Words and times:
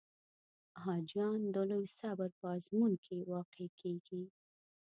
حاجیان 0.83 1.41
د 1.55 1.57
لوی 1.69 1.87
صبر 1.99 2.29
په 2.39 2.45
آزمون 2.55 2.91
کې 3.05 3.17
واقع 3.31 3.67
کېږي. 3.81 4.23